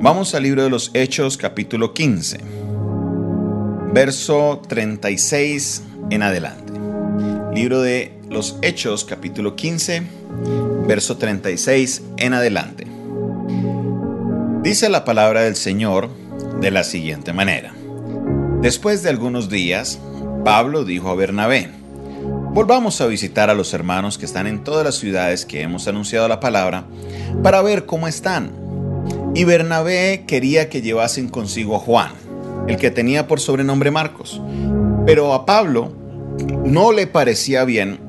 Vamos 0.00 0.32
al 0.36 0.44
libro 0.44 0.62
de 0.62 0.70
los 0.70 0.92
Hechos 0.94 1.36
capítulo 1.36 1.92
15, 1.92 2.38
verso 3.92 4.62
36 4.68 5.82
en 6.10 6.22
adelante. 6.22 6.72
Libro 7.52 7.80
de 7.80 8.12
los 8.30 8.58
Hechos 8.62 9.04
capítulo 9.04 9.56
15, 9.56 10.04
verso 10.86 11.16
36 11.16 12.02
en 12.16 12.32
adelante. 12.32 12.86
Dice 14.62 14.88
la 14.88 15.04
palabra 15.04 15.40
del 15.40 15.56
Señor 15.56 16.10
de 16.60 16.70
la 16.70 16.84
siguiente 16.84 17.32
manera. 17.32 17.74
Después 18.62 19.02
de 19.02 19.10
algunos 19.10 19.48
días, 19.48 19.98
Pablo 20.44 20.84
dijo 20.84 21.08
a 21.10 21.16
Bernabé, 21.16 21.70
Volvamos 22.52 23.00
a 23.00 23.06
visitar 23.08 23.50
a 23.50 23.54
los 23.54 23.74
hermanos 23.74 24.16
que 24.16 24.26
están 24.26 24.46
en 24.46 24.62
todas 24.62 24.84
las 24.84 24.94
ciudades 24.94 25.44
que 25.44 25.62
hemos 25.62 25.88
anunciado 25.88 26.28
la 26.28 26.38
palabra 26.38 26.84
para 27.42 27.62
ver 27.62 27.84
cómo 27.84 28.06
están. 28.06 28.67
Y 29.38 29.44
Bernabé 29.44 30.24
quería 30.26 30.68
que 30.68 30.82
llevasen 30.82 31.28
consigo 31.28 31.76
a 31.76 31.78
Juan, 31.78 32.10
el 32.66 32.76
que 32.76 32.90
tenía 32.90 33.28
por 33.28 33.38
sobrenombre 33.38 33.92
Marcos. 33.92 34.42
Pero 35.06 35.32
a 35.32 35.46
Pablo 35.46 35.92
no 36.64 36.90
le 36.90 37.06
parecía 37.06 37.62
bien 37.62 38.00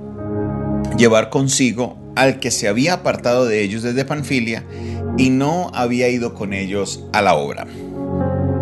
llevar 0.98 1.30
consigo 1.30 2.00
al 2.16 2.40
que 2.40 2.50
se 2.50 2.68
había 2.68 2.94
apartado 2.94 3.46
de 3.46 3.62
ellos 3.62 3.84
desde 3.84 4.06
Panfilia 4.06 4.66
y 5.20 5.30
no 5.30 5.70
había 5.76 6.10
ido 6.10 6.34
con 6.34 6.52
ellos 6.52 7.06
a 7.14 7.22
la 7.22 7.36
obra. 7.36 7.68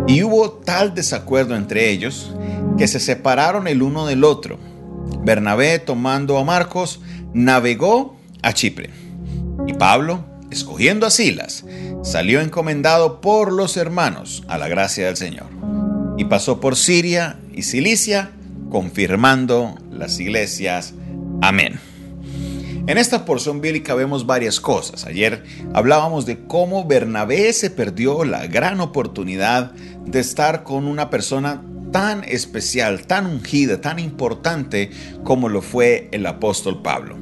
Y 0.06 0.22
hubo 0.22 0.50
tal 0.50 0.94
desacuerdo 0.94 1.56
entre 1.56 1.88
ellos 1.88 2.34
que 2.76 2.86
se 2.86 3.00
separaron 3.00 3.66
el 3.66 3.80
uno 3.80 4.04
del 4.04 4.24
otro 4.24 4.58
Bernabé, 5.22 5.78
tomando 5.78 6.36
a 6.36 6.44
Marcos, 6.44 7.00
navegó 7.32 8.18
a 8.42 8.52
Chipre. 8.52 8.90
Y 9.66 9.72
Pablo, 9.72 10.22
escogiendo 10.50 11.06
a 11.06 11.10
Silas, 11.10 11.64
salió 12.08 12.40
encomendado 12.40 13.20
por 13.20 13.52
los 13.52 13.76
hermanos 13.76 14.42
a 14.48 14.56
la 14.56 14.66
gracia 14.66 15.06
del 15.06 15.16
Señor. 15.18 15.46
Y 16.16 16.24
pasó 16.24 16.58
por 16.58 16.74
Siria 16.74 17.38
y 17.52 17.64
Cilicia, 17.64 18.30
confirmando 18.70 19.74
las 19.92 20.18
iglesias. 20.18 20.94
Amén. 21.42 21.78
En 22.86 22.96
esta 22.96 23.26
porción 23.26 23.60
bíblica 23.60 23.94
vemos 23.94 24.24
varias 24.24 24.58
cosas. 24.58 25.04
Ayer 25.04 25.44
hablábamos 25.74 26.24
de 26.24 26.46
cómo 26.46 26.86
Bernabé 26.86 27.52
se 27.52 27.68
perdió 27.68 28.24
la 28.24 28.46
gran 28.46 28.80
oportunidad 28.80 29.72
de 30.06 30.20
estar 30.20 30.62
con 30.62 30.86
una 30.86 31.10
persona 31.10 31.62
tan 31.92 32.24
especial, 32.24 33.06
tan 33.06 33.26
ungida, 33.26 33.82
tan 33.82 33.98
importante 33.98 34.90
como 35.24 35.50
lo 35.50 35.60
fue 35.60 36.08
el 36.12 36.24
apóstol 36.24 36.80
Pablo. 36.80 37.16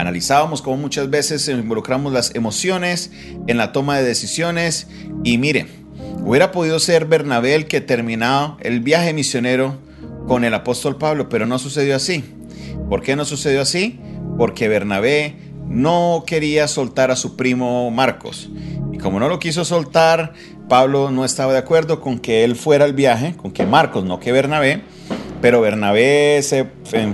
Analizábamos 0.00 0.62
cómo 0.62 0.78
muchas 0.78 1.10
veces 1.10 1.46
involucramos 1.46 2.10
las 2.10 2.34
emociones 2.34 3.10
en 3.46 3.58
la 3.58 3.70
toma 3.72 3.98
de 3.98 4.02
decisiones 4.02 4.88
y 5.24 5.36
mire, 5.36 5.66
hubiera 6.24 6.52
podido 6.52 6.78
ser 6.78 7.04
Bernabé 7.04 7.54
el 7.54 7.66
que 7.66 7.82
terminó 7.82 8.56
el 8.62 8.80
viaje 8.80 9.12
misionero 9.12 9.76
con 10.26 10.44
el 10.44 10.54
apóstol 10.54 10.96
Pablo, 10.96 11.28
pero 11.28 11.44
no 11.44 11.58
sucedió 11.58 11.96
así. 11.96 12.24
¿Por 12.88 13.02
qué 13.02 13.14
no 13.14 13.26
sucedió 13.26 13.60
así? 13.60 14.00
Porque 14.38 14.68
Bernabé 14.68 15.34
no 15.68 16.24
quería 16.26 16.66
soltar 16.66 17.10
a 17.10 17.16
su 17.16 17.36
primo 17.36 17.90
Marcos. 17.90 18.48
Y 18.92 18.96
como 18.96 19.20
no 19.20 19.28
lo 19.28 19.38
quiso 19.38 19.66
soltar, 19.66 20.32
Pablo 20.70 21.10
no 21.10 21.26
estaba 21.26 21.52
de 21.52 21.58
acuerdo 21.58 22.00
con 22.00 22.18
que 22.18 22.42
él 22.44 22.56
fuera 22.56 22.86
al 22.86 22.94
viaje, 22.94 23.34
con 23.36 23.52
que 23.52 23.66
Marcos, 23.66 24.04
no 24.04 24.18
que 24.18 24.32
Bernabé, 24.32 24.80
pero 25.42 25.60
Bernabé 25.60 26.40
se, 26.42 26.66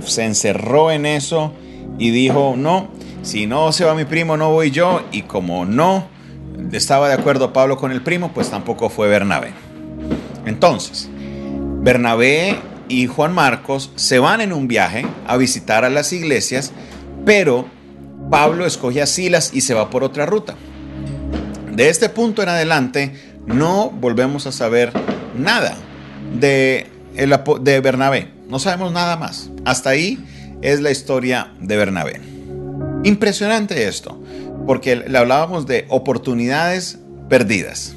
se 0.05 0.23
encerró 0.23 0.89
en 0.89 1.05
eso 1.05 1.51
y 1.97 2.11
dijo, 2.11 2.55
no, 2.57 2.89
si 3.21 3.47
no 3.47 3.71
se 3.71 3.85
va 3.85 3.95
mi 3.95 4.05
primo, 4.05 4.37
no 4.37 4.51
voy 4.51 4.71
yo, 4.71 5.03
y 5.11 5.23
como 5.23 5.65
no 5.65 6.07
estaba 6.71 7.07
de 7.07 7.15
acuerdo 7.15 7.53
Pablo 7.53 7.77
con 7.77 7.91
el 7.91 8.01
primo, 8.01 8.31
pues 8.33 8.49
tampoco 8.49 8.89
fue 8.89 9.07
Bernabé. 9.07 9.51
Entonces, 10.45 11.09
Bernabé 11.81 12.59
y 12.89 13.07
Juan 13.07 13.33
Marcos 13.33 13.91
se 13.95 14.19
van 14.19 14.41
en 14.41 14.53
un 14.53 14.67
viaje 14.67 15.05
a 15.25 15.37
visitar 15.37 15.85
a 15.85 15.89
las 15.89 16.13
iglesias, 16.13 16.71
pero 17.25 17.65
Pablo 18.29 18.65
escoge 18.65 19.01
a 19.01 19.05
Silas 19.05 19.51
y 19.53 19.61
se 19.61 19.73
va 19.73 19.89
por 19.89 20.03
otra 20.03 20.25
ruta. 20.25 20.55
De 21.71 21.89
este 21.89 22.09
punto 22.09 22.41
en 22.41 22.49
adelante, 22.49 23.13
no 23.45 23.89
volvemos 23.89 24.47
a 24.47 24.51
saber 24.51 24.91
nada 25.37 25.75
de, 26.39 26.87
de 27.61 27.79
Bernabé. 27.81 28.31
No 28.49 28.59
sabemos 28.59 28.91
nada 28.91 29.17
más. 29.17 29.49
Hasta 29.65 29.91
ahí 29.91 30.17
es 30.61 30.81
la 30.81 30.91
historia 30.91 31.53
de 31.59 31.77
Bernabé. 31.77 32.21
Impresionante 33.03 33.87
esto, 33.87 34.21
porque 34.65 34.95
le 34.95 35.17
hablábamos 35.17 35.65
de 35.65 35.85
oportunidades 35.89 36.99
perdidas. 37.29 37.93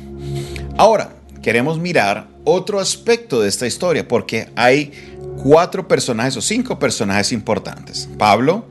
Ahora, 0.77 1.15
queremos 1.43 1.79
mirar 1.79 2.29
otro 2.45 2.81
aspecto 2.81 3.41
de 3.41 3.49
esta 3.49 3.67
historia, 3.67 4.07
porque 4.07 4.49
hay 4.57 4.93
cuatro 5.43 5.89
personajes 5.89 6.37
o 6.37 6.43
cinco 6.43 6.79
personajes 6.79 7.33
importantes. 7.33 8.09
Pablo, 8.19 8.67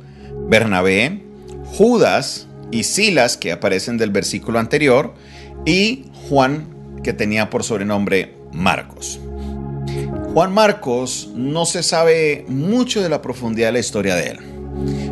Bernabé, 0.47 1.23
Judas 1.65 2.47
y 2.71 2.83
Silas, 2.83 3.37
que 3.37 3.51
aparecen 3.51 3.97
del 3.97 4.11
versículo 4.11 4.59
anterior, 4.59 5.13
y 5.65 6.05
Juan, 6.29 6.67
que 7.03 7.13
tenía 7.13 7.49
por 7.49 7.63
sobrenombre 7.63 8.35
Marcos. 8.51 9.19
Juan 10.33 10.53
Marcos 10.53 11.31
no 11.33 11.65
se 11.65 11.81
sabe 11.81 12.45
mucho 12.47 13.01
de 13.01 13.09
la 13.09 13.21
profundidad 13.21 13.69
de 13.69 13.73
la 13.73 13.79
historia 13.79 14.15
de 14.15 14.27
él, 14.27 14.39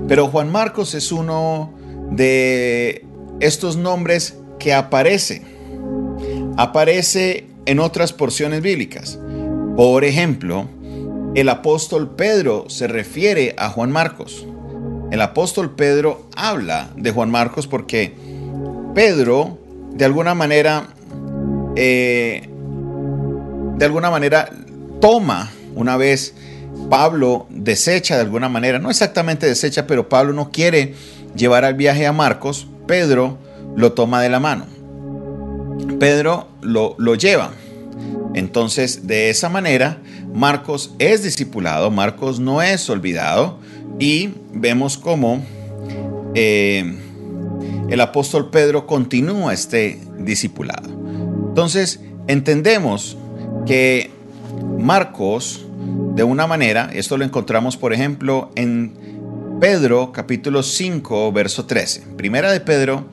pero 0.07 0.27
Juan 0.27 0.51
Marcos 0.51 0.93
es 0.93 1.11
uno 1.11 1.73
de 2.11 3.03
estos 3.39 3.77
nombres 3.77 4.35
que 4.59 4.73
aparece, 4.73 5.41
aparece 6.55 7.47
en 7.65 7.79
otras 7.79 8.13
porciones 8.13 8.61
bíblicas. 8.61 9.19
Por 9.75 10.05
ejemplo, 10.05 10.67
el 11.33 11.49
apóstol 11.49 12.15
Pedro 12.15 12.69
se 12.69 12.87
refiere 12.87 13.55
a 13.57 13.69
Juan 13.69 13.91
Marcos. 13.91 14.45
El 15.11 15.21
apóstol 15.21 15.75
Pedro 15.75 16.27
habla 16.35 16.89
de 16.95 17.11
Juan 17.11 17.31
Marcos 17.31 17.65
porque 17.65 18.13
Pedro, 18.93 19.57
de 19.93 20.05
alguna 20.05 20.35
manera, 20.35 20.87
eh, 21.75 22.47
de 23.77 23.85
alguna 23.85 24.09
manera 24.09 24.49
toma 24.99 25.51
una 25.75 25.97
vez 25.97 26.33
Pablo 26.89 27.47
desecha 27.49 28.15
de 28.15 28.21
alguna 28.21 28.49
manera, 28.49 28.79
no 28.79 28.89
exactamente 28.89 29.45
desecha, 29.45 29.87
pero 29.87 30.09
Pablo 30.09 30.33
no 30.33 30.51
quiere 30.51 30.93
llevar 31.35 31.65
al 31.65 31.73
viaje 31.73 32.05
a 32.05 32.13
Marcos, 32.13 32.67
Pedro 32.87 33.37
lo 33.75 33.93
toma 33.93 34.21
de 34.21 34.29
la 34.29 34.39
mano. 34.39 34.65
Pedro 35.99 36.47
lo, 36.61 36.95
lo 36.97 37.15
lleva. 37.15 37.51
Entonces, 38.33 39.07
de 39.07 39.29
esa 39.29 39.49
manera, 39.49 39.97
Marcos 40.33 40.93
es 40.99 41.23
discipulado, 41.23 41.89
Marcos 41.91 42.39
no 42.39 42.61
es 42.61 42.89
olvidado 42.89 43.59
y 43.99 44.29
vemos 44.53 44.97
cómo 44.97 45.43
eh, 46.35 46.97
el 47.89 48.01
apóstol 48.01 48.49
Pedro 48.49 48.85
continúa 48.85 49.53
este 49.53 49.99
discipulado. 50.19 50.89
Entonces, 51.49 51.99
entendemos 52.27 53.17
que 53.65 54.11
Marcos, 54.79 55.65
de 56.15 56.23
una 56.23 56.47
manera, 56.47 56.89
esto 56.93 57.17
lo 57.17 57.25
encontramos, 57.25 57.77
por 57.77 57.93
ejemplo, 57.93 58.51
en 58.55 58.93
Pedro 59.59 60.11
capítulo 60.11 60.61
5, 60.61 61.31
verso 61.31 61.65
13. 61.65 62.01
Primera 62.15 62.51
de 62.51 62.59
Pedro, 62.59 63.05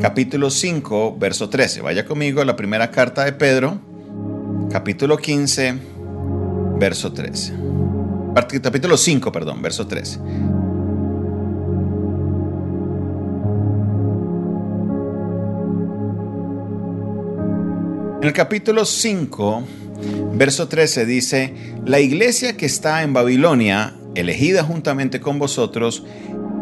capítulo 0.00 0.50
5, 0.50 1.16
verso 1.18 1.48
13. 1.48 1.82
Vaya 1.82 2.06
conmigo 2.06 2.40
a 2.40 2.44
la 2.44 2.56
primera 2.56 2.90
carta 2.90 3.24
de 3.24 3.32
Pedro, 3.32 3.78
capítulo 4.70 5.18
15, 5.18 5.74
verso 6.78 7.12
13. 7.12 7.54
Capítulo 8.34 8.96
5, 8.96 9.30
perdón, 9.32 9.60
verso 9.60 9.86
13. 9.86 10.18
En 18.22 18.28
el 18.28 18.32
capítulo 18.32 18.84
5, 18.84 19.62
verso 20.34 20.68
13 20.68 21.06
dice, 21.06 21.54
la 21.84 22.00
iglesia 22.00 22.56
que 22.56 22.66
está 22.66 23.02
en 23.02 23.12
Babilonia, 23.12 23.94
elegida 24.14 24.62
juntamente 24.62 25.20
con 25.20 25.38
vosotros, 25.38 26.04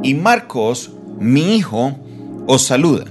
y 0.02 0.14
Marcos, 0.14 0.92
mi 1.19 1.56
hijo, 1.56 1.98
os 2.46 2.64
saluda. 2.66 3.04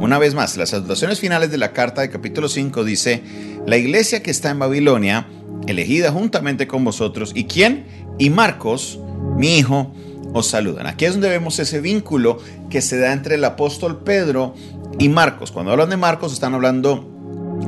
Una 0.00 0.18
vez 0.18 0.34
más, 0.34 0.56
las 0.56 0.70
salutaciones 0.70 1.20
finales 1.20 1.50
de 1.50 1.58
la 1.58 1.72
carta 1.72 2.02
de 2.02 2.10
capítulo 2.10 2.48
5 2.48 2.84
dice, 2.84 3.22
la 3.66 3.76
iglesia 3.76 4.22
que 4.22 4.30
está 4.30 4.50
en 4.50 4.58
Babilonia, 4.58 5.26
elegida 5.66 6.12
juntamente 6.12 6.66
con 6.66 6.84
vosotros, 6.84 7.32
¿y 7.34 7.44
quién? 7.44 7.86
Y 8.18 8.30
Marcos, 8.30 9.00
mi 9.36 9.58
hijo, 9.58 9.92
os 10.32 10.48
saludan. 10.48 10.86
Aquí 10.86 11.04
es 11.04 11.12
donde 11.12 11.28
vemos 11.28 11.58
ese 11.58 11.80
vínculo 11.80 12.38
que 12.68 12.82
se 12.82 12.98
da 12.98 13.12
entre 13.12 13.36
el 13.36 13.44
apóstol 13.44 14.02
Pedro 14.04 14.54
y 14.98 15.08
Marcos. 15.08 15.50
Cuando 15.52 15.72
hablan 15.72 15.90
de 15.90 15.96
Marcos 15.96 16.32
están 16.32 16.54
hablando 16.54 17.08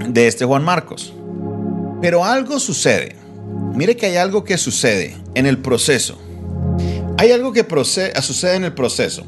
de 0.08 0.26
este 0.26 0.44
Juan 0.44 0.64
Marcos. 0.64 1.14
Pero 2.00 2.24
algo 2.24 2.60
sucede. 2.60 3.16
Mire 3.74 3.96
que 3.96 4.06
hay 4.06 4.16
algo 4.16 4.44
que 4.44 4.58
sucede 4.58 5.16
en 5.34 5.46
el 5.46 5.58
proceso. 5.58 6.18
Hay 7.18 7.32
algo 7.32 7.52
que 7.52 7.66
sucede 8.20 8.56
en 8.56 8.64
el 8.64 8.72
proceso. 8.72 9.24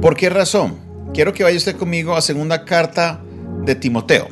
¿Por 0.00 0.16
qué 0.16 0.30
razón? 0.30 0.78
Quiero 1.12 1.32
que 1.32 1.44
vaya 1.44 1.56
usted 1.56 1.76
conmigo 1.76 2.16
a 2.16 2.22
segunda 2.22 2.64
carta 2.64 3.20
de 3.64 3.74
Timoteo. 3.74 4.28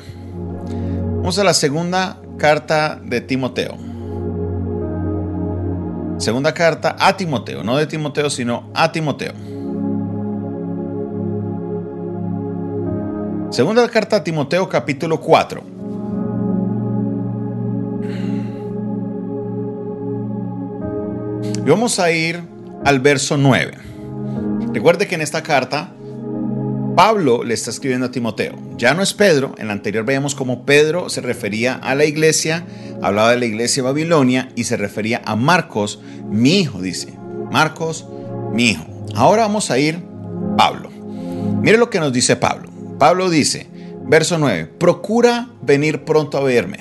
Vamos 1.17 1.39
a 1.39 1.45
la 1.45 1.55
segunda 1.55 2.21
carta 2.39 3.01
de 3.03 3.21
Timoteo. 3.21 3.77
Segunda 6.19 6.55
carta 6.55 6.97
a 6.99 7.17
Timoteo, 7.17 7.65
no 7.65 7.77
de 7.77 7.87
Timoteo, 7.87 8.31
sino 8.31 8.71
a 8.75 8.93
Timoteo. 8.93 9.33
Segunda 13.51 13.89
carta 13.89 14.17
a 14.17 14.25
Timoteo 14.25 14.69
capítulo 14.69 15.21
4. 15.21 15.74
Y 21.65 21.71
vamos 21.71 21.99
a 21.99 22.13
ir 22.13 22.43
al 22.85 23.01
verso 23.01 23.39
9. 23.39 23.73
Recuerde 24.75 25.07
que 25.07 25.15
en 25.15 25.23
esta 25.23 25.43
carta 25.43 25.95
Pablo 26.95 27.43
le 27.43 27.55
está 27.55 27.71
escribiendo 27.71 28.07
a 28.07 28.11
Timoteo. 28.11 28.55
Ya 28.77 28.93
no 28.93 29.03
es 29.03 29.15
Pedro, 29.15 29.55
en 29.57 29.69
la 29.69 29.73
anterior 29.73 30.05
veíamos 30.05 30.35
cómo 30.35 30.67
Pedro 30.67 31.09
se 31.09 31.23
refería 31.23 31.75
a 31.75 31.95
la 31.95 32.05
iglesia, 32.05 32.67
hablaba 33.01 33.31
de 33.31 33.39
la 33.39 33.47
iglesia 33.47 33.83
Babilonia 33.83 34.51
y 34.55 34.65
se 34.65 34.77
refería 34.77 35.23
a 35.25 35.37
Marcos, 35.37 36.01
mi 36.29 36.61
hijo, 36.61 36.83
dice. 36.83 37.15
Marcos, 37.51 38.07
mi 38.53 38.71
hijo. 38.71 38.85
Ahora 39.15 39.45
vamos 39.45 39.71
a 39.71 39.79
ir 39.79 39.99
Pablo. 40.59 40.91
Mire 41.63 41.79
lo 41.79 41.89
que 41.89 41.99
nos 41.99 42.13
dice 42.13 42.37
Pablo. 42.37 42.69
Pablo 42.99 43.31
dice, 43.31 43.69
verso 44.05 44.37
9, 44.37 44.67
procura 44.79 45.49
venir 45.63 46.05
pronto 46.05 46.37
a 46.37 46.43
verme. 46.43 46.81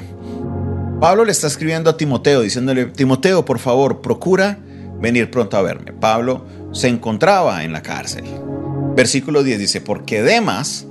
Pablo 1.00 1.24
le 1.24 1.32
está 1.32 1.48
escribiendo 1.48 1.90
a 1.90 1.96
Timoteo, 1.96 2.42
diciéndole, 2.42 2.88
Timoteo, 2.88 3.46
por 3.46 3.60
favor, 3.60 4.02
procura 4.02 4.60
venir 5.04 5.30
pronto 5.30 5.58
a 5.58 5.62
verme. 5.62 5.92
Pablo 5.92 6.46
se 6.72 6.88
encontraba 6.88 7.66
en 7.66 7.74
la 7.74 7.82
cárcel. 7.82 8.24
Versículo 8.96 9.44
10 9.44 9.60
dice, 9.60 9.82
porque 9.82 10.24
Demas 10.24 10.88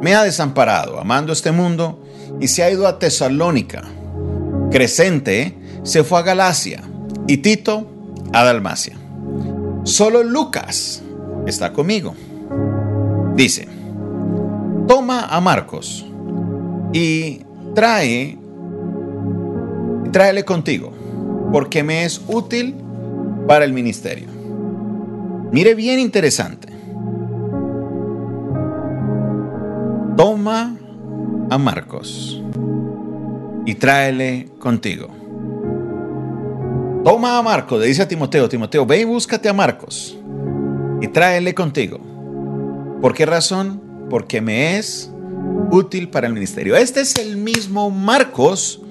me 0.00 0.14
ha 0.14 0.24
desamparado, 0.24 0.98
amando 0.98 1.34
este 1.34 1.52
mundo, 1.52 2.02
y 2.40 2.48
se 2.48 2.62
ha 2.62 2.70
ido 2.70 2.88
a 2.88 2.98
Tesalónica. 2.98 3.84
Crescente 4.70 5.54
se 5.82 6.02
fue 6.02 6.18
a 6.18 6.22
Galacia, 6.22 6.82
y 7.28 7.36
Tito 7.36 7.86
a 8.32 8.42
Dalmacia. 8.42 8.96
Solo 9.84 10.22
Lucas 10.22 11.02
está 11.46 11.74
conmigo. 11.74 12.14
Dice, 13.36 13.68
toma 14.88 15.26
a 15.26 15.40
Marcos 15.42 16.06
y 16.94 17.42
trae, 17.74 18.38
tráele 20.10 20.44
contigo, 20.46 20.90
porque 21.52 21.82
me 21.82 22.04
es 22.04 22.22
útil 22.28 22.81
para 23.46 23.64
el 23.64 23.72
ministerio. 23.72 24.28
Mire 25.52 25.74
bien 25.74 25.98
interesante. 25.98 26.68
Toma 30.16 30.76
a 31.50 31.58
Marcos 31.58 32.42
y 33.66 33.74
tráele 33.74 34.48
contigo. 34.58 35.08
Toma 37.04 37.38
a 37.38 37.42
Marcos, 37.42 37.80
le 37.80 37.86
dice 37.86 38.02
a 38.02 38.08
Timoteo, 38.08 38.48
Timoteo, 38.48 38.86
ve 38.86 39.00
y 39.00 39.04
búscate 39.04 39.48
a 39.48 39.52
Marcos 39.52 40.16
y 41.00 41.08
tráele 41.08 41.54
contigo. 41.54 41.98
¿Por 43.00 43.14
qué 43.14 43.26
razón? 43.26 43.82
Porque 44.08 44.40
me 44.40 44.78
es 44.78 45.10
útil 45.70 46.08
para 46.10 46.26
el 46.26 46.34
ministerio. 46.34 46.76
Este 46.76 47.00
es 47.00 47.16
el 47.16 47.36
mismo 47.36 47.90
Marcos 47.90 48.81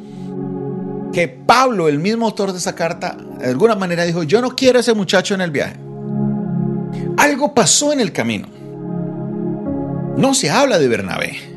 que 1.12 1.28
Pablo, 1.28 1.88
el 1.88 2.00
mismo 2.00 2.26
autor 2.26 2.52
de 2.52 2.60
esa 2.60 2.76
carta, 2.76 3.18
de 3.40 3.48
alguna 3.50 3.76
manera 3.76 4.06
dijo, 4.06 4.24
yo 4.24 4.42
no 4.42 4.56
quiero 4.56 4.78
a 4.78 4.82
ese 4.82 4.94
muchacho 4.94 5.34
en 5.34 5.42
el 5.42 5.52
viaje. 5.52 5.76
Algo 7.18 7.54
pasó 7.54 7.94
en 7.94 8.00
el 8.00 8.12
camino. 8.12 8.48
No 10.18 10.34
se 10.34 10.50
habla 10.50 10.80
de 10.80 10.88
Bernabé. 10.88 11.52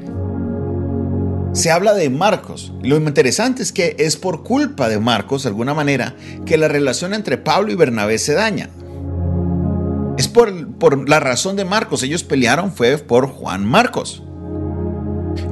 Se 1.52 1.70
habla 1.70 1.94
de 1.94 2.10
Marcos. 2.10 2.72
Lo 2.82 2.96
interesante 2.96 3.62
es 3.62 3.72
que 3.72 3.94
es 3.98 4.16
por 4.16 4.42
culpa 4.42 4.88
de 4.88 4.98
Marcos, 4.98 5.44
de 5.44 5.50
alguna 5.50 5.72
manera, 5.72 6.14
que 6.44 6.56
la 6.56 6.68
relación 6.68 7.14
entre 7.14 7.38
Pablo 7.38 7.70
y 7.70 7.76
Bernabé 7.76 8.18
se 8.18 8.34
daña. 8.34 8.70
Es 10.18 10.28
por, 10.28 11.08
la 11.08 11.20
razón 11.20 11.56
de 11.56 11.64
Marcos. 11.64 12.02
Ellos 12.02 12.24
pelearon 12.24 12.72
fue 12.72 12.98
por 12.98 13.28
Juan 13.28 13.64
Marcos. 13.64 14.22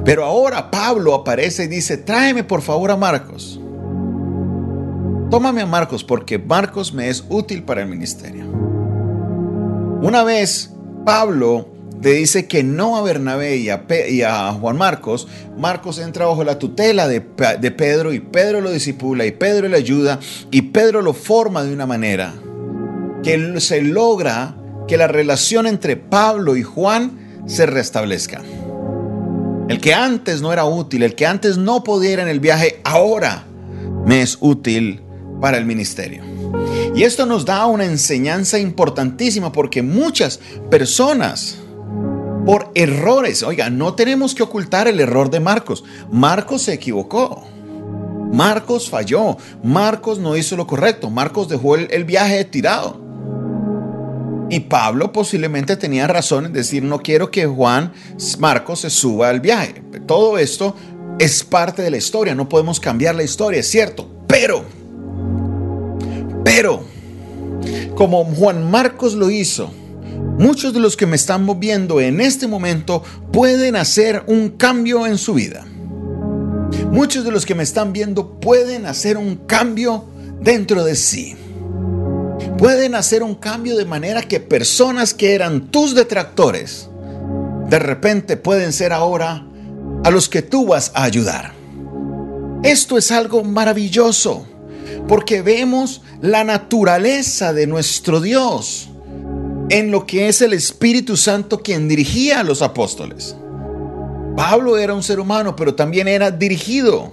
Pero 0.05 0.25
ahora 0.25 0.71
Pablo 0.71 1.13
aparece 1.13 1.65
y 1.65 1.67
dice, 1.67 1.97
tráeme 1.97 2.43
por 2.43 2.61
favor 2.61 2.91
a 2.91 2.97
Marcos. 2.97 3.59
Tómame 5.33 5.61
a 5.61 5.65
Marcos 5.65 6.03
porque 6.03 6.37
Marcos 6.37 6.93
me 6.93 7.09
es 7.09 7.23
útil 7.27 7.63
para 7.63 7.81
el 7.81 7.87
ministerio. 7.87 8.45
Una 10.03 10.23
vez 10.23 10.69
Pablo 11.07 11.69
le 12.03 12.11
dice 12.11 12.47
que 12.47 12.61
no 12.61 12.97
a 12.97 13.01
Bernabé 13.01 13.57
y 13.57 14.21
a, 14.21 14.53
Juan 14.53 14.77
Marcos, 14.77 15.27
Marcos 15.57 15.97
entra 15.97 16.27
bajo 16.27 16.43
la 16.43 16.59
tutela 16.59 17.07
de, 17.07 17.25
de 17.59 17.71
Pedro 17.71 18.13
y 18.13 18.19
Pedro 18.19 18.61
lo 18.61 18.69
disipula 18.69 19.25
y 19.25 19.31
Pedro 19.31 19.67
le 19.69 19.77
ayuda 19.77 20.19
y 20.51 20.61
Pedro 20.61 21.01
lo 21.01 21.13
forma 21.13 21.63
de 21.63 21.73
una 21.73 21.87
manera 21.87 22.35
que 23.23 23.59
se 23.59 23.81
logra 23.81 24.55
que 24.87 24.97
la 24.97 25.07
relación 25.07 25.65
entre 25.65 25.97
Pablo 25.97 26.55
y 26.55 26.61
Juan 26.61 27.41
se 27.47 27.65
restablezca. 27.65 28.43
El 29.67 29.81
que 29.81 29.95
antes 29.95 30.43
no 30.43 30.53
era 30.53 30.65
útil, 30.65 31.01
el 31.01 31.15
que 31.15 31.25
antes 31.25 31.57
no 31.57 31.83
podía 31.83 32.21
en 32.21 32.27
el 32.27 32.39
viaje, 32.39 32.81
ahora 32.83 33.45
me 34.05 34.21
es 34.21 34.37
útil 34.39 35.02
para 35.43 35.57
el 35.57 35.65
ministerio. 35.65 36.23
Y 36.95 37.03
esto 37.03 37.25
nos 37.25 37.43
da 37.43 37.65
una 37.65 37.83
enseñanza 37.83 38.59
importantísima 38.59 39.51
porque 39.51 39.83
muchas 39.83 40.39
personas 40.71 41.57
por 42.45 42.71
errores. 42.75 43.43
Oiga, 43.43 43.69
no 43.69 43.93
tenemos 43.93 44.33
que 44.35 44.43
ocultar 44.43 44.87
el 44.87 45.01
error 45.01 45.29
de 45.29 45.41
Marcos. 45.41 45.83
Marcos 46.09 46.61
se 46.61 46.71
equivocó. 46.71 47.43
Marcos 48.31 48.89
falló. 48.89 49.35
Marcos 49.61 50.17
no 50.17 50.37
hizo 50.37 50.55
lo 50.55 50.65
correcto. 50.65 51.09
Marcos 51.09 51.49
dejó 51.49 51.75
el, 51.75 52.05
viaje 52.05 52.45
tirado. 52.45 53.01
Y 54.49 54.61
Pablo 54.61 55.11
posiblemente 55.11 55.75
tenía 55.75 56.07
razón 56.07 56.45
en 56.45 56.53
decir, 56.53 56.83
no 56.83 56.99
quiero 56.99 57.31
que 57.31 57.47
Juan 57.47 57.91
Marcos 58.39 58.79
se 58.79 58.89
suba 58.89 59.27
al 59.27 59.41
viaje. 59.41 59.83
Todo 60.07 60.37
esto 60.37 60.73
es 61.19 61.43
parte 61.43 61.81
de 61.81 61.91
la 61.91 61.97
historia. 61.97 62.33
No 62.33 62.47
podemos 62.47 62.79
cambiar 62.79 63.15
la 63.15 63.23
historia, 63.23 63.59
es 63.59 63.67
cierto. 63.67 64.09
Pero, 64.25 64.63
pero, 66.55 66.83
como 67.95 68.23
Juan 68.25 68.69
Marcos 68.69 69.15
lo 69.15 69.31
hizo, 69.31 69.71
Muchos 70.37 70.73
de 70.73 70.79
los 70.79 70.97
que 70.97 71.05
me 71.05 71.15
están 71.15 71.43
moviendo 71.43 72.01
en 72.01 72.19
este 72.19 72.47
momento 72.47 73.03
pueden 73.31 73.75
hacer 73.75 74.23
un 74.27 74.49
cambio 74.49 75.05
en 75.05 75.17
su 75.19 75.35
vida. 75.35 75.65
Muchos 76.91 77.23
de 77.23 77.31
los 77.31 77.45
que 77.45 77.53
me 77.53 77.63
están 77.63 77.93
viendo 77.93 78.39
pueden 78.39 78.87
hacer 78.87 79.17
un 79.17 79.35
cambio 79.35 80.05
dentro 80.41 80.83
de 80.83 80.95
sí. 80.95 81.35
Pueden 82.57 82.95
hacer 82.95 83.21
un 83.21 83.35
cambio 83.35 83.77
de 83.77 83.85
manera 83.85 84.23
que 84.23 84.39
personas 84.39 85.13
que 85.13 85.35
eran 85.35 85.69
tus 85.69 85.93
detractores, 85.93 86.89
de 87.69 87.79
repente 87.79 88.35
pueden 88.35 88.73
ser 88.73 88.91
ahora 88.91 89.45
a 90.03 90.09
los 90.09 90.29
que 90.29 90.41
tú 90.41 90.65
vas 90.65 90.91
a 90.95 91.03
ayudar. 91.03 91.53
Esto 92.63 92.97
es 92.97 93.11
algo 93.11 93.43
maravilloso, 93.43 94.47
porque 95.07 95.41
vemos 95.41 96.01
la 96.21 96.43
naturaleza 96.43 97.53
de 97.53 97.67
nuestro 97.67 98.21
Dios 98.21 98.89
en 99.69 99.91
lo 99.91 100.05
que 100.05 100.27
es 100.27 100.41
el 100.41 100.53
Espíritu 100.53 101.17
Santo 101.17 101.61
quien 101.61 101.87
dirigía 101.87 102.39
a 102.39 102.43
los 102.43 102.61
apóstoles. 102.61 103.35
Pablo 104.35 104.77
era 104.77 104.93
un 104.93 105.03
ser 105.03 105.19
humano, 105.19 105.55
pero 105.55 105.75
también 105.75 106.07
era 106.07 106.31
dirigido 106.31 107.11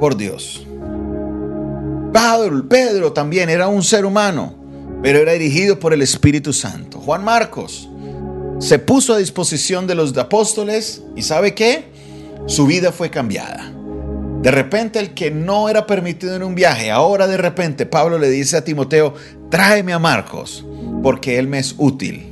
por 0.00 0.16
Dios. 0.16 0.66
Pablo, 2.12 2.68
Pedro 2.68 3.12
también 3.12 3.50
era 3.50 3.68
un 3.68 3.82
ser 3.82 4.04
humano, 4.04 4.54
pero 5.02 5.18
era 5.18 5.32
dirigido 5.32 5.78
por 5.78 5.92
el 5.92 6.02
Espíritu 6.02 6.52
Santo. 6.52 6.98
Juan 7.00 7.24
Marcos 7.24 7.88
se 8.60 8.78
puso 8.78 9.12
a 9.12 9.18
disposición 9.18 9.86
de 9.86 9.94
los 9.94 10.16
apóstoles 10.16 11.02
y 11.16 11.22
¿sabe 11.22 11.54
qué? 11.54 11.84
Su 12.46 12.66
vida 12.66 12.92
fue 12.92 13.10
cambiada. 13.10 13.72
De 14.44 14.50
repente 14.50 14.98
el 14.98 15.14
que 15.14 15.30
no 15.30 15.70
era 15.70 15.86
permitido 15.86 16.36
en 16.36 16.42
un 16.42 16.54
viaje, 16.54 16.90
ahora 16.90 17.26
de 17.26 17.38
repente 17.38 17.86
Pablo 17.86 18.18
le 18.18 18.28
dice 18.28 18.58
a 18.58 18.62
Timoteo, 18.62 19.14
tráeme 19.50 19.94
a 19.94 19.98
Marcos 19.98 20.66
porque 21.02 21.38
Él 21.38 21.48
me 21.48 21.58
es 21.58 21.74
útil. 21.78 22.30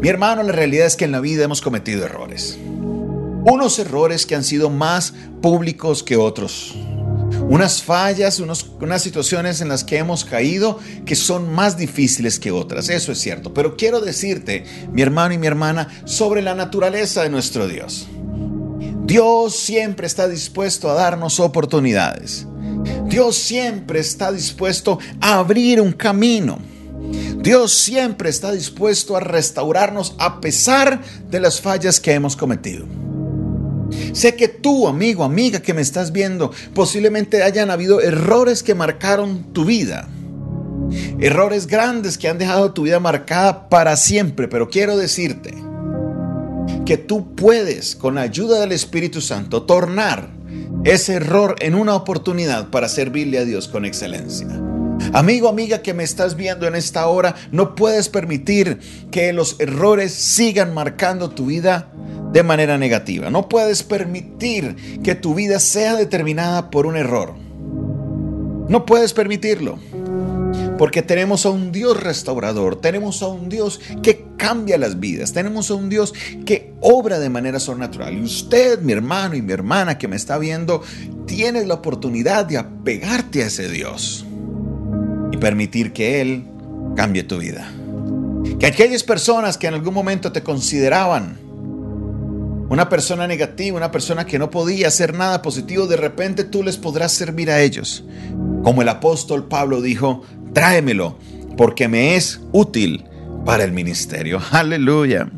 Mi 0.00 0.08
hermano, 0.08 0.44
la 0.44 0.52
realidad 0.52 0.86
es 0.86 0.94
que 0.94 1.06
en 1.06 1.10
la 1.10 1.18
vida 1.18 1.42
hemos 1.42 1.60
cometido 1.60 2.04
errores. 2.04 2.56
Unos 2.56 3.80
errores 3.80 4.26
que 4.26 4.36
han 4.36 4.44
sido 4.44 4.70
más 4.70 5.12
públicos 5.42 6.04
que 6.04 6.16
otros. 6.16 6.76
Unas 7.48 7.82
fallas, 7.82 8.38
unas 8.38 9.02
situaciones 9.02 9.60
en 9.60 9.68
las 9.70 9.82
que 9.82 9.98
hemos 9.98 10.24
caído 10.24 10.78
que 11.04 11.16
son 11.16 11.52
más 11.52 11.76
difíciles 11.76 12.38
que 12.38 12.52
otras. 12.52 12.88
Eso 12.90 13.10
es 13.10 13.18
cierto. 13.18 13.52
Pero 13.52 13.76
quiero 13.76 14.00
decirte, 14.00 14.66
mi 14.92 15.02
hermano 15.02 15.34
y 15.34 15.38
mi 15.38 15.48
hermana, 15.48 15.88
sobre 16.04 16.42
la 16.42 16.54
naturaleza 16.54 17.24
de 17.24 17.30
nuestro 17.30 17.66
Dios. 17.66 18.06
Dios 19.10 19.56
siempre 19.56 20.06
está 20.06 20.28
dispuesto 20.28 20.88
a 20.88 20.94
darnos 20.94 21.40
oportunidades. 21.40 22.46
Dios 23.06 23.36
siempre 23.36 23.98
está 23.98 24.30
dispuesto 24.30 25.00
a 25.20 25.40
abrir 25.40 25.80
un 25.80 25.90
camino. 25.90 26.60
Dios 27.38 27.74
siempre 27.74 28.30
está 28.30 28.52
dispuesto 28.52 29.16
a 29.16 29.20
restaurarnos 29.20 30.14
a 30.18 30.40
pesar 30.40 31.00
de 31.28 31.40
las 31.40 31.60
fallas 31.60 31.98
que 31.98 32.12
hemos 32.12 32.36
cometido. 32.36 32.86
Sé 34.12 34.36
que 34.36 34.46
tú, 34.46 34.86
amigo, 34.86 35.24
amiga 35.24 35.60
que 35.60 35.74
me 35.74 35.82
estás 35.82 36.12
viendo, 36.12 36.52
posiblemente 36.72 37.42
hayan 37.42 37.72
habido 37.72 38.00
errores 38.00 38.62
que 38.62 38.76
marcaron 38.76 39.52
tu 39.52 39.64
vida. 39.64 40.08
Errores 41.18 41.66
grandes 41.66 42.16
que 42.16 42.28
han 42.28 42.38
dejado 42.38 42.74
tu 42.74 42.82
vida 42.82 43.00
marcada 43.00 43.68
para 43.68 43.96
siempre, 43.96 44.46
pero 44.46 44.70
quiero 44.70 44.96
decirte 44.96 45.69
que 46.90 46.96
tú 46.96 47.36
puedes, 47.36 47.94
con 47.94 48.16
la 48.16 48.22
ayuda 48.22 48.58
del 48.58 48.72
Espíritu 48.72 49.20
Santo, 49.20 49.62
tornar 49.62 50.28
ese 50.82 51.14
error 51.14 51.54
en 51.60 51.76
una 51.76 51.94
oportunidad 51.94 52.70
para 52.70 52.88
servirle 52.88 53.38
a 53.38 53.44
Dios 53.44 53.68
con 53.68 53.84
excelencia. 53.84 54.48
Amigo, 55.12 55.48
amiga 55.48 55.82
que 55.82 55.94
me 55.94 56.02
estás 56.02 56.34
viendo 56.34 56.66
en 56.66 56.74
esta 56.74 57.06
hora, 57.06 57.36
no 57.52 57.76
puedes 57.76 58.08
permitir 58.08 58.80
que 59.12 59.32
los 59.32 59.54
errores 59.60 60.12
sigan 60.12 60.74
marcando 60.74 61.30
tu 61.30 61.46
vida 61.46 61.92
de 62.32 62.42
manera 62.42 62.76
negativa. 62.76 63.30
No 63.30 63.48
puedes 63.48 63.84
permitir 63.84 65.00
que 65.04 65.14
tu 65.14 65.36
vida 65.36 65.60
sea 65.60 65.94
determinada 65.94 66.70
por 66.70 66.86
un 66.86 66.96
error. 66.96 67.36
No 68.68 68.84
puedes 68.84 69.12
permitirlo. 69.12 69.78
Porque 70.80 71.02
tenemos 71.02 71.44
a 71.44 71.50
un 71.50 71.72
Dios 71.72 72.02
restaurador, 72.02 72.80
tenemos 72.80 73.20
a 73.20 73.26
un 73.26 73.50
Dios 73.50 73.82
que 74.02 74.24
cambia 74.38 74.78
las 74.78 74.98
vidas, 74.98 75.34
tenemos 75.34 75.70
a 75.70 75.74
un 75.74 75.90
Dios 75.90 76.14
que 76.46 76.72
obra 76.80 77.18
de 77.18 77.28
manera 77.28 77.60
sobrenatural. 77.60 78.16
Y 78.16 78.22
usted, 78.22 78.80
mi 78.80 78.94
hermano 78.94 79.34
y 79.34 79.42
mi 79.42 79.52
hermana 79.52 79.98
que 79.98 80.08
me 80.08 80.16
está 80.16 80.38
viendo, 80.38 80.80
tienes 81.26 81.66
la 81.66 81.74
oportunidad 81.74 82.46
de 82.46 82.56
apegarte 82.56 83.42
a 83.42 83.48
ese 83.48 83.68
Dios 83.68 84.24
y 85.30 85.36
permitir 85.36 85.92
que 85.92 86.22
Él 86.22 86.46
cambie 86.96 87.24
tu 87.24 87.36
vida. 87.36 87.70
Que 88.58 88.64
aquellas 88.64 89.02
personas 89.02 89.58
que 89.58 89.66
en 89.66 89.74
algún 89.74 89.92
momento 89.92 90.32
te 90.32 90.42
consideraban 90.42 91.38
una 92.70 92.88
persona 92.88 93.26
negativa, 93.26 93.76
una 93.76 93.90
persona 93.90 94.24
que 94.24 94.38
no 94.38 94.48
podía 94.48 94.88
hacer 94.88 95.12
nada 95.12 95.42
positivo, 95.42 95.86
de 95.86 95.98
repente 95.98 96.44
tú 96.44 96.62
les 96.62 96.78
podrás 96.78 97.12
servir 97.12 97.50
a 97.50 97.60
ellos. 97.60 98.02
Como 98.62 98.80
el 98.80 98.88
apóstol 98.88 99.46
Pablo 99.46 99.82
dijo, 99.82 100.22
tráemelo, 100.52 101.18
porque 101.56 101.88
me 101.88 102.16
es 102.16 102.40
útil 102.52 103.04
para 103.44 103.64
el 103.64 103.72
ministerio. 103.72 104.40
Aleluya. 104.50 105.30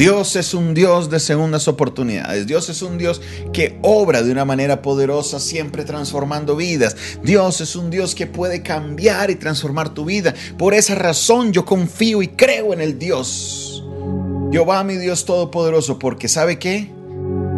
Dios 0.00 0.34
es 0.36 0.54
un 0.54 0.72
Dios 0.72 1.10
de 1.10 1.20
segundas 1.20 1.68
oportunidades. 1.68 2.46
Dios 2.46 2.70
es 2.70 2.80
un 2.80 2.96
Dios 2.96 3.20
que 3.52 3.78
obra 3.82 4.22
de 4.22 4.32
una 4.32 4.46
manera 4.46 4.80
poderosa, 4.80 5.38
siempre 5.38 5.84
transformando 5.84 6.56
vidas. 6.56 6.96
Dios 7.22 7.60
es 7.60 7.76
un 7.76 7.90
Dios 7.90 8.14
que 8.14 8.26
puede 8.26 8.62
cambiar 8.62 9.30
y 9.30 9.34
transformar 9.34 9.92
tu 9.92 10.06
vida. 10.06 10.34
Por 10.56 10.72
esa 10.72 10.94
razón 10.94 11.52
yo 11.52 11.66
confío 11.66 12.22
y 12.22 12.28
creo 12.28 12.72
en 12.72 12.80
el 12.80 12.98
Dios. 12.98 13.84
Jehová 14.50 14.82
mi 14.84 14.96
Dios 14.96 15.26
Todopoderoso, 15.26 15.98
porque 15.98 16.28
¿sabe 16.28 16.58
qué? 16.58 16.90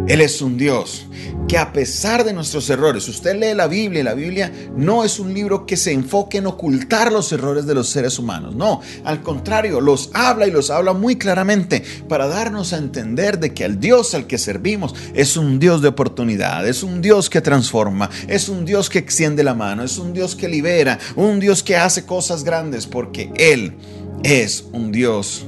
Él 0.07 0.19
es 0.19 0.41
un 0.41 0.57
Dios 0.57 1.05
que 1.47 1.57
a 1.57 1.71
pesar 1.71 2.23
de 2.23 2.33
nuestros 2.33 2.69
errores, 2.69 3.07
usted 3.07 3.39
lee 3.39 3.53
la 3.55 3.67
Biblia 3.67 4.01
y 4.01 4.03
la 4.03 4.13
Biblia 4.13 4.51
no 4.75 5.03
es 5.03 5.19
un 5.19 5.33
libro 5.33 5.65
que 5.65 5.77
se 5.77 5.91
enfoque 5.91 6.39
en 6.39 6.47
ocultar 6.47 7.11
los 7.11 7.31
errores 7.31 7.65
de 7.65 7.73
los 7.73 7.89
seres 7.89 8.19
humanos. 8.19 8.55
No, 8.55 8.81
al 9.05 9.21
contrario, 9.21 9.79
los 9.79 10.09
habla 10.13 10.47
y 10.47 10.51
los 10.51 10.69
habla 10.69 10.93
muy 10.93 11.15
claramente 11.15 11.83
para 12.09 12.27
darnos 12.27 12.73
a 12.73 12.77
entender 12.77 13.39
de 13.39 13.53
que 13.53 13.65
el 13.65 13.79
Dios 13.79 14.13
al 14.13 14.27
que 14.27 14.37
servimos 14.37 14.93
es 15.13 15.37
un 15.37 15.59
Dios 15.59 15.81
de 15.81 15.89
oportunidad, 15.89 16.67
es 16.67 16.83
un 16.83 17.01
Dios 17.01 17.29
que 17.29 17.41
transforma, 17.41 18.09
es 18.27 18.49
un 18.49 18.65
Dios 18.65 18.89
que 18.89 18.99
extiende 18.99 19.43
la 19.43 19.53
mano, 19.53 19.83
es 19.83 19.97
un 19.97 20.13
Dios 20.13 20.35
que 20.35 20.49
libera, 20.49 20.99
un 21.15 21.39
Dios 21.39 21.63
que 21.63 21.77
hace 21.77 22.05
cosas 22.05 22.43
grandes 22.43 22.87
porque 22.87 23.31
Él 23.35 23.75
es 24.23 24.65
un 24.71 24.91
Dios 24.91 25.45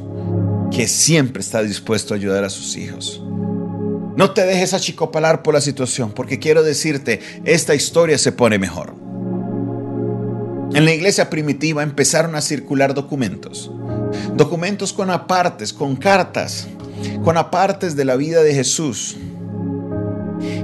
que 0.72 0.88
siempre 0.88 1.42
está 1.42 1.62
dispuesto 1.62 2.14
a 2.14 2.18
ayudar 2.18 2.44
a 2.44 2.50
sus 2.50 2.76
hijos. 2.76 3.22
No 4.18 4.32
te 4.32 4.46
dejes 4.46 4.74
achicopalar 4.74 5.44
por 5.44 5.54
la 5.54 5.62
situación, 5.62 6.14
porque 6.14 6.40
quiero 6.40 6.64
decirte, 6.64 7.20
esta 7.44 7.76
historia 7.76 8.18
se 8.18 8.32
pone 8.32 8.58
mejor. 8.58 8.94
En 10.74 10.86
la 10.86 10.94
iglesia 10.94 11.30
primitiva 11.30 11.84
empezaron 11.84 12.36
a 12.36 12.42
circular 12.42 12.94
documentos. 12.94 13.72
Documentos 14.36 14.94
con 14.94 15.10
apartes, 15.10 15.74
con 15.74 15.98
cartas, 15.98 16.68
con 17.26 17.38
apartes 17.38 17.98
de 17.98 18.06
la 18.06 18.16
vida 18.16 18.42
de 18.42 18.54
Jesús. 18.54 19.18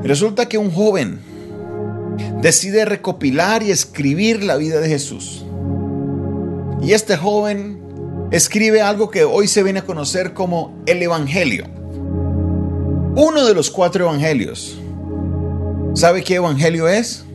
Y 0.01 0.08
resulta 0.08 0.48
que 0.48 0.58
un 0.58 0.72
joven 0.72 1.20
decide 2.41 2.86
recopilar 2.86 3.63
y 3.63 3.72
escribir 3.72 4.43
la 4.43 4.55
vida 4.55 4.79
de 4.79 4.88
Jesús. 4.88 5.46
Y 6.81 6.93
este 6.93 7.17
joven 7.17 7.81
escribe 8.31 8.81
algo 8.81 9.12
que 9.12 9.25
hoy 9.25 9.50
se 9.50 9.62
viene 9.62 9.79
a 9.79 9.86
conocer 9.86 10.34
como 10.34 10.81
el 10.86 11.01
Evangelio 11.01 11.81
uno 13.15 13.46
de 13.46 13.53
los 13.53 13.70
cuatro 13.70 14.06
evangelios. 14.06 14.77
¿Sabe 15.96 16.24
qué 16.24 16.36
evangelio 16.36 16.88
es? 16.88 17.25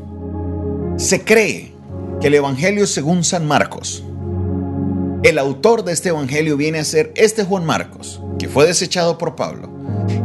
Se 0.97 1.23
cree 1.23 1.73
que 2.21 2.29
el 2.29 2.35
evangelio 2.35 2.87
según 2.87 3.25
San 3.25 3.47
Marcos. 3.47 4.03
El 5.23 5.39
autor 5.39 5.85
de 5.85 5.93
este 5.93 6.09
evangelio 6.09 6.57
viene 6.57 6.79
a 6.79 6.85
ser 6.85 7.13
este 7.15 7.45
Juan 7.45 7.67
Marcos, 7.67 8.23
que 8.39 8.49
fue 8.49 8.67
desechado 8.67 9.19
por 9.19 9.37
Pablo, 9.37 9.69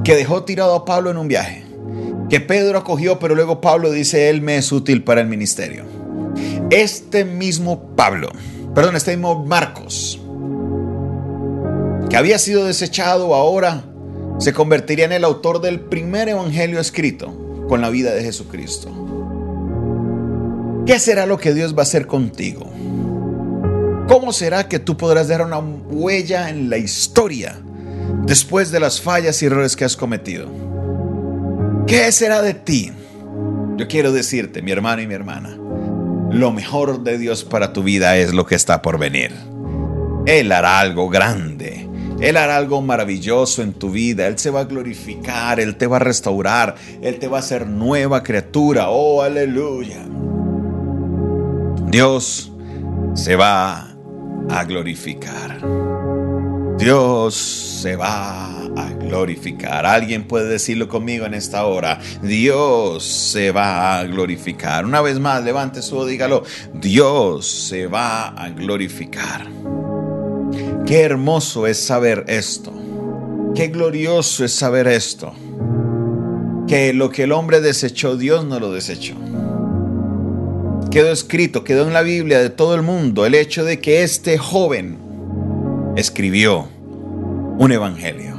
que 0.05 0.15
dejó 0.15 0.43
tirado 0.43 0.73
a 0.73 0.85
Pablo 0.85 1.11
en 1.11 1.17
un 1.17 1.27
viaje, 1.27 1.65
que 2.29 2.39
Pedro 2.39 2.77
acogió, 2.77 3.19
pero 3.19 3.35
luego 3.35 3.59
Pablo 3.59 3.91
dice, 3.91 4.29
él 4.29 4.41
me 4.41 4.55
es 4.55 4.71
útil 4.71 5.03
para 5.03 5.19
el 5.19 5.27
ministerio. 5.27 5.83
Este 6.69 7.25
mismo 7.25 7.93
Pablo, 7.97 8.29
perdón, 8.73 8.95
este 8.95 9.17
mismo 9.17 9.43
Marcos, 9.43 10.17
que 12.09 12.15
había 12.15 12.37
sido 12.39 12.63
desechado 12.63 13.35
ahora 13.35 13.90
se 14.41 14.53
convertiría 14.53 15.05
en 15.05 15.11
el 15.11 15.23
autor 15.23 15.61
del 15.61 15.79
primer 15.79 16.27
evangelio 16.27 16.79
escrito 16.79 17.31
con 17.69 17.79
la 17.79 17.91
vida 17.91 18.11
de 18.11 18.23
Jesucristo. 18.23 18.89
¿Qué 20.87 20.97
será 20.97 21.27
lo 21.27 21.37
que 21.37 21.53
Dios 21.53 21.75
va 21.75 21.81
a 21.81 21.83
hacer 21.83 22.07
contigo? 22.07 22.67
¿Cómo 24.07 24.33
será 24.33 24.67
que 24.67 24.79
tú 24.79 24.97
podrás 24.97 25.27
dar 25.27 25.45
una 25.45 25.59
huella 25.59 26.49
en 26.49 26.71
la 26.71 26.77
historia 26.79 27.59
después 28.25 28.71
de 28.71 28.79
las 28.79 28.99
fallas 28.99 29.43
y 29.43 29.45
errores 29.45 29.75
que 29.75 29.85
has 29.85 29.95
cometido? 29.95 30.47
¿Qué 31.85 32.11
será 32.11 32.41
de 32.41 32.55
ti? 32.55 32.91
Yo 33.77 33.87
quiero 33.87 34.11
decirte, 34.11 34.63
mi 34.63 34.71
hermano 34.71 35.03
y 35.03 35.07
mi 35.07 35.13
hermana, 35.13 35.55
lo 36.31 36.51
mejor 36.51 37.03
de 37.03 37.19
Dios 37.19 37.43
para 37.43 37.73
tu 37.73 37.83
vida 37.83 38.17
es 38.17 38.33
lo 38.33 38.47
que 38.47 38.55
está 38.55 38.81
por 38.81 38.97
venir. 38.97 39.31
Él 40.25 40.51
hará 40.51 40.79
algo 40.79 41.09
grande 41.09 41.80
él 42.21 42.37
hará 42.37 42.57
algo 42.57 42.83
maravilloso 42.83 43.63
en 43.63 43.73
tu 43.73 43.89
vida. 43.89 44.27
Él 44.27 44.37
se 44.37 44.51
va 44.51 44.61
a 44.61 44.65
glorificar, 44.65 45.59
Él 45.59 45.75
te 45.75 45.87
va 45.87 45.95
a 45.95 45.99
restaurar, 45.99 46.75
Él 47.01 47.17
te 47.17 47.27
va 47.27 47.37
a 47.37 47.39
hacer 47.39 47.65
nueva 47.65 48.21
criatura. 48.21 48.89
Oh, 48.89 49.23
aleluya. 49.23 50.05
Dios 51.87 52.51
se 53.15 53.35
va 53.35 53.91
a 54.49 54.63
glorificar. 54.65 55.59
Dios 56.77 57.35
se 57.35 57.95
va 57.95 58.65
a 58.77 58.93
glorificar. 58.99 59.87
Alguien 59.87 60.27
puede 60.27 60.47
decirlo 60.47 60.87
conmigo 60.87 61.25
en 61.25 61.33
esta 61.33 61.65
hora. 61.65 61.99
Dios 62.21 63.03
se 63.03 63.51
va 63.51 63.99
a 63.99 64.03
glorificar. 64.03 64.85
Una 64.85 65.01
vez 65.01 65.19
más, 65.19 65.43
levante 65.43 65.81
su 65.81 66.05
dígalo. 66.05 66.43
Dios 66.73 67.47
se 67.47 67.87
va 67.87 68.27
a 68.27 68.49
glorificar. 68.49 69.60
Qué 70.85 71.01
hermoso 71.01 71.67
es 71.67 71.77
saber 71.77 72.25
esto. 72.27 72.73
Qué 73.55 73.67
glorioso 73.67 74.43
es 74.43 74.53
saber 74.53 74.87
esto. 74.87 75.33
Que 76.67 76.93
lo 76.93 77.09
que 77.09 77.23
el 77.23 77.31
hombre 77.31 77.61
desechó, 77.61 78.17
Dios 78.17 78.45
no 78.45 78.59
lo 78.59 78.71
desechó. 78.71 79.15
Quedó 80.89 81.11
escrito, 81.11 81.63
quedó 81.63 81.87
en 81.87 81.93
la 81.93 82.01
Biblia 82.01 82.39
de 82.39 82.49
todo 82.49 82.75
el 82.75 82.81
mundo 82.81 83.25
el 83.25 83.35
hecho 83.35 83.63
de 83.63 83.79
que 83.79 84.03
este 84.03 84.37
joven 84.37 84.97
escribió 85.95 86.67
un 87.57 87.71
evangelio. 87.71 88.31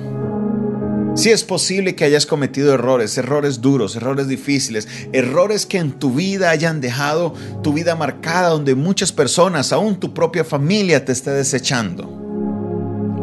Si 1.15 1.31
es 1.31 1.45
posible 1.45 1.95
que 1.95 2.05
hayas 2.05 2.25
cometido 2.25 2.73
errores, 2.73 3.19
errores 3.19 3.61
duros, 3.61 3.97
errores 3.97 4.29
difíciles, 4.29 4.89
errores 5.13 5.67
que 5.67 5.77
en 5.77 5.93
tu 5.93 6.13
vida 6.13 6.51
hayan 6.51 6.81
dejado 6.81 7.35
tu 7.63 7.75
vida 7.75 7.95
marcada, 7.97 8.49
donde 8.49 8.75
muchas 8.75 9.13
personas, 9.13 9.73
aún 9.73 10.01
tu 10.01 10.15
propia 10.15 10.43
familia, 10.43 11.05
te 11.05 11.13
esté 11.13 11.31
desechando. 11.31 12.22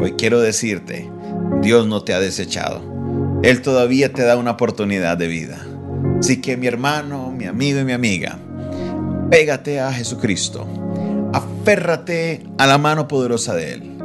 Hoy 0.02 0.14
quiero 0.14 0.40
decirte, 0.40 1.10
Dios 1.62 1.86
no 1.86 2.04
te 2.04 2.14
ha 2.14 2.22
desechado. 2.22 2.82
Él 3.44 3.62
todavía 3.62 4.14
te 4.14 4.24
da 4.24 4.38
una 4.38 4.52
oportunidad 4.52 5.18
de 5.18 5.28
vida. 5.28 5.60
Así 6.18 6.40
que 6.40 6.56
mi 6.56 6.68
hermano, 6.68 7.34
mi 7.34 7.46
amigo 7.46 7.82
y 7.82 7.84
mi 7.84 7.92
amiga, 7.92 8.40
pégate 9.30 9.82
a 9.82 9.92
Jesucristo. 9.92 10.66
Aférrate 11.34 12.44
a 12.58 12.66
la 12.66 12.78
mano 12.78 13.10
poderosa 13.10 13.56
de 13.56 13.74
Él. 13.74 13.98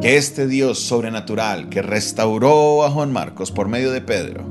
Que 0.00 0.16
este 0.16 0.46
Dios 0.46 0.78
sobrenatural 0.78 1.68
que 1.68 1.82
restauró 1.82 2.84
a 2.84 2.90
Juan 2.90 3.12
Marcos 3.12 3.50
por 3.50 3.66
medio 3.66 3.90
de 3.90 4.00
Pedro, 4.00 4.44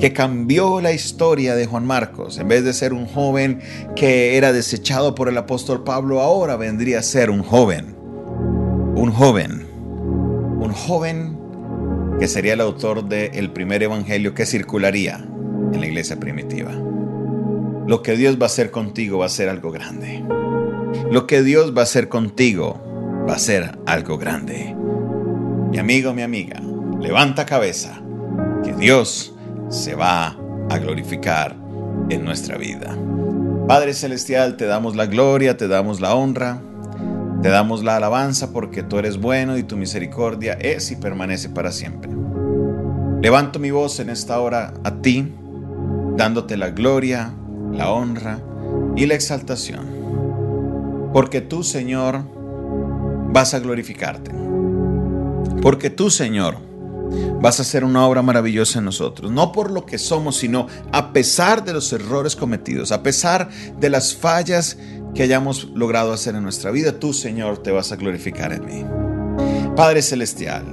que 0.00 0.14
cambió 0.14 0.80
la 0.80 0.92
historia 0.92 1.54
de 1.54 1.66
Juan 1.66 1.86
Marcos, 1.86 2.38
en 2.38 2.48
vez 2.48 2.64
de 2.64 2.72
ser 2.72 2.94
un 2.94 3.04
joven 3.04 3.60
que 3.96 4.38
era 4.38 4.54
desechado 4.54 5.14
por 5.14 5.28
el 5.28 5.36
apóstol 5.36 5.84
Pablo, 5.84 6.22
ahora 6.22 6.56
vendría 6.56 7.00
a 7.00 7.02
ser 7.02 7.28
un 7.28 7.42
joven. 7.42 7.94
Un 8.94 9.12
joven 9.12 9.71
joven 10.72 11.38
que 12.18 12.28
sería 12.28 12.54
el 12.54 12.60
autor 12.60 13.04
del 13.04 13.50
primer 13.50 13.82
evangelio 13.82 14.34
que 14.34 14.46
circularía 14.46 15.24
en 15.72 15.80
la 15.80 15.86
iglesia 15.86 16.20
primitiva. 16.20 16.72
Lo 17.86 18.02
que 18.02 18.16
Dios 18.16 18.38
va 18.38 18.44
a 18.44 18.46
hacer 18.46 18.70
contigo 18.70 19.18
va 19.18 19.26
a 19.26 19.30
ser 19.30 19.48
algo 19.48 19.72
grande. 19.72 20.24
Lo 21.10 21.26
que 21.26 21.42
Dios 21.42 21.74
va 21.76 21.80
a 21.80 21.84
hacer 21.84 22.08
contigo 22.08 22.80
va 23.28 23.34
a 23.34 23.38
ser 23.38 23.78
algo 23.86 24.18
grande. 24.18 24.74
Mi 25.70 25.78
amigo, 25.78 26.12
mi 26.14 26.22
amiga, 26.22 26.60
levanta 27.00 27.46
cabeza, 27.46 28.00
que 28.62 28.72
Dios 28.72 29.34
se 29.68 29.94
va 29.94 30.36
a 30.70 30.78
glorificar 30.78 31.56
en 32.08 32.24
nuestra 32.24 32.56
vida. 32.56 32.96
Padre 33.66 33.94
Celestial, 33.94 34.56
te 34.56 34.66
damos 34.66 34.96
la 34.96 35.06
gloria, 35.06 35.56
te 35.56 35.66
damos 35.66 36.00
la 36.00 36.14
honra, 36.14 36.60
te 37.42 37.48
damos 37.48 37.82
la 37.82 37.96
alabanza 37.96 38.52
porque 38.52 38.84
tú 38.84 38.98
eres 38.98 39.20
bueno 39.20 39.58
y 39.58 39.64
tu 39.64 39.76
misericordia 39.76 40.52
es 40.54 40.92
y 40.92 40.96
permanece 40.96 41.48
para 41.48 41.72
siempre. 41.72 42.10
Levanto 43.20 43.58
mi 43.58 43.72
voz 43.72 43.98
en 43.98 44.10
esta 44.10 44.38
hora 44.38 44.74
a 44.84 45.02
ti, 45.02 45.32
dándote 46.16 46.56
la 46.56 46.70
gloria, 46.70 47.34
la 47.72 47.90
honra 47.90 48.38
y 48.94 49.06
la 49.06 49.14
exaltación. 49.14 51.10
Porque 51.12 51.40
tú, 51.40 51.64
Señor, 51.64 52.22
vas 53.32 53.54
a 53.54 53.58
glorificarte. 53.58 54.30
Porque 55.60 55.90
tú, 55.90 56.10
Señor, 56.10 56.56
vas 57.42 57.58
a 57.58 57.62
hacer 57.62 57.84
una 57.84 58.06
obra 58.06 58.22
maravillosa 58.22 58.78
en 58.78 58.84
nosotros. 58.84 59.32
No 59.32 59.50
por 59.50 59.72
lo 59.72 59.84
que 59.84 59.98
somos, 59.98 60.36
sino 60.36 60.68
a 60.92 61.12
pesar 61.12 61.64
de 61.64 61.72
los 61.72 61.92
errores 61.92 62.36
cometidos, 62.36 62.92
a 62.92 63.02
pesar 63.02 63.50
de 63.78 63.90
las 63.90 64.14
fallas 64.14 64.78
que 65.12 65.24
hayamos 65.24 65.64
logrado 65.74 66.12
hacer 66.12 66.36
en 66.36 66.44
nuestra 66.44 66.70
vida, 66.70 67.00
tú, 67.00 67.12
Señor, 67.12 67.58
te 67.58 67.72
vas 67.72 67.90
a 67.90 67.96
glorificar 67.96 68.52
en 68.52 68.64
mí. 68.64 68.84
Padre 69.76 70.02
Celestial, 70.02 70.64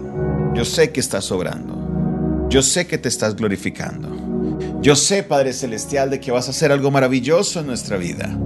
yo 0.54 0.64
sé 0.64 0.92
que 0.92 1.00
estás 1.00 1.32
obrando. 1.32 2.48
Yo 2.50 2.62
sé 2.62 2.86
que 2.86 3.00
te 3.00 3.10
estás 3.10 3.36
glorificando. 3.36 4.60
Yo 4.82 4.96
sé, 4.96 5.24
Padre 5.24 5.54
Celestial, 5.54 6.10
de 6.12 6.20
que 6.20 6.32
vas 6.32 6.48
a 6.48 6.52
hacer 6.52 6.72
algo 6.72 6.92
maravilloso 6.92 7.60
en 7.60 7.68
nuestra 7.68 7.98
vida. 7.98 8.38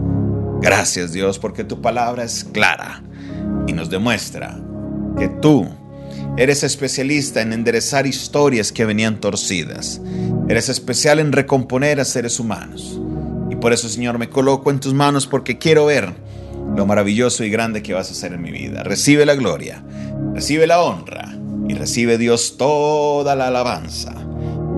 Gracias 0.61 1.11
Dios 1.11 1.39
porque 1.39 1.65
tu 1.65 1.81
palabra 1.81 2.23
es 2.23 2.45
clara 2.45 3.03
y 3.67 3.73
nos 3.73 3.89
demuestra 3.89 4.57
que 5.17 5.27
tú 5.27 5.67
eres 6.37 6.63
especialista 6.63 7.41
en 7.41 7.53
enderezar 7.53 8.07
historias 8.07 8.71
que 8.71 8.85
venían 8.85 9.19
torcidas. 9.19 10.01
Eres 10.49 10.69
especial 10.69 11.19
en 11.19 11.31
recomponer 11.31 11.99
a 11.99 12.05
seres 12.05 12.39
humanos. 12.39 12.99
Y 13.49 13.55
por 13.55 13.73
eso, 13.73 13.87
Señor, 13.87 14.17
me 14.17 14.29
coloco 14.29 14.71
en 14.71 14.79
tus 14.79 14.93
manos 14.93 15.27
porque 15.27 15.57
quiero 15.57 15.85
ver 15.85 16.13
lo 16.75 16.85
maravilloso 16.85 17.43
y 17.43 17.49
grande 17.49 17.83
que 17.83 17.93
vas 17.93 18.09
a 18.09 18.13
hacer 18.13 18.33
en 18.33 18.41
mi 18.41 18.51
vida. 18.51 18.83
Recibe 18.83 19.25
la 19.25 19.35
gloria, 19.35 19.83
recibe 20.33 20.67
la 20.67 20.81
honra 20.81 21.37
y 21.67 21.73
recibe 21.75 22.17
Dios 22.17 22.57
toda 22.57 23.35
la 23.35 23.47
alabanza 23.47 24.15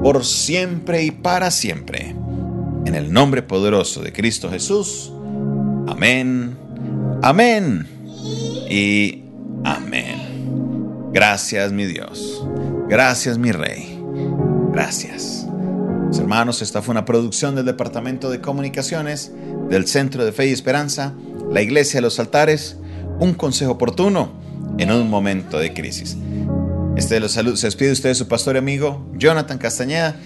por 0.04 0.24
siempre 0.24 1.04
y 1.04 1.12
para 1.12 1.50
siempre. 1.50 2.16
En 2.86 2.94
el 2.94 3.12
nombre 3.12 3.42
poderoso 3.42 4.04
de 4.04 4.14
Cristo 4.14 4.52
Jesús. 4.52 5.12
Amén, 5.88 6.56
amén 7.24 7.88
y. 8.70 9.25
Gracias 11.16 11.72
mi 11.72 11.86
Dios. 11.86 12.46
Gracias 12.90 13.38
mi 13.38 13.54
Rey. 13.54 14.04
Gracias. 14.74 15.48
Mis 16.10 16.20
hermanos, 16.20 16.62
esta 16.62 16.82
fue 16.82 16.92
una 16.92 17.06
producción 17.06 17.56
del 17.56 17.64
Departamento 17.64 18.30
de 18.30 18.42
Comunicaciones 18.42 19.32
del 19.70 19.88
Centro 19.88 20.26
de 20.26 20.34
Fe 20.34 20.48
y 20.48 20.52
Esperanza, 20.52 21.14
la 21.50 21.62
Iglesia 21.62 22.00
de 22.00 22.02
los 22.02 22.20
Altares, 22.20 22.76
un 23.18 23.34
consejo 23.34 23.72
oportuno 23.72 24.34
en 24.78 24.92
un 24.92 25.10
momento 25.10 25.58
de 25.58 25.74
crisis. 25.74 26.18
Este 26.98 27.14
de 27.14 27.22
los 27.22 27.32
saludos 27.32 27.62
se 27.62 27.68
despide 27.68 27.94
usted 27.94 28.14
su 28.14 28.28
pastor 28.28 28.56
y 28.56 28.60
amigo 28.60 29.10
Jonathan 29.16 29.58
Castañeda. 29.58 30.18